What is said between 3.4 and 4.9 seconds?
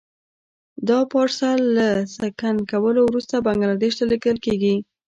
بنګلادیش ته لېږل کېږي.